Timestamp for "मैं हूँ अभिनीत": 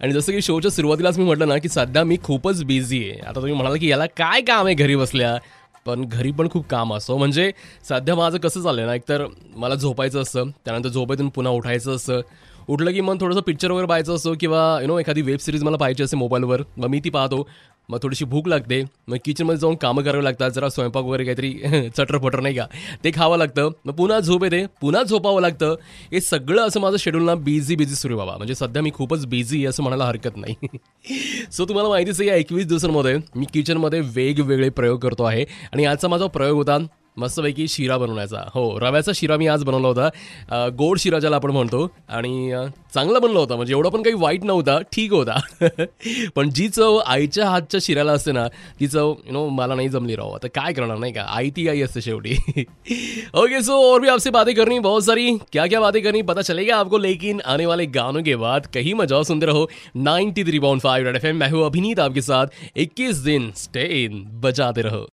61.34-62.00